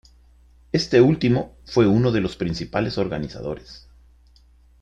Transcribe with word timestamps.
Este 0.71 0.99
último 0.99 1.55
fue 1.63 1.85
uno 1.85 2.11
de 2.11 2.23
sus 2.23 2.35
principales 2.35 2.97
organizadores. 2.97 3.87